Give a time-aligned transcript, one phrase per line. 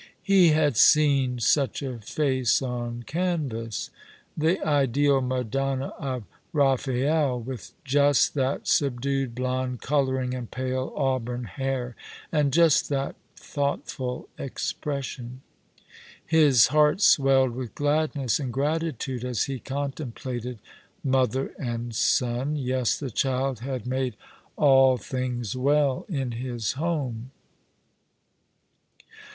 [0.23, 3.03] He had *^ Say the False Charge was Truer 169 seen such a face on
[3.03, 3.89] canvas,
[4.35, 6.23] the ideal Madonna of
[6.55, 11.95] Eaffaelle, with just that subdued blonde colouring and pale auburn hair,
[12.31, 15.41] and just that thoughtful expression.
[16.25, 20.57] His heart swelled with gladness and gratitude as he con templated
[21.03, 22.55] mother and son.
[22.55, 24.15] Yes, the child had made
[24.55, 27.29] all things well in his home.